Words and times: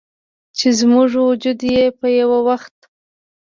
چې 0.57 0.67
زموږ 0.79 1.09
وجود 1.29 1.59
یې 1.73 1.83
په 1.99 2.07
یوه 2.19 2.39
وخت 2.47 2.75